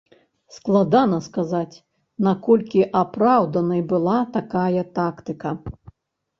[0.55, 1.81] Складана сказаць,
[2.29, 5.49] наколькі апраўданай была такая тактыка.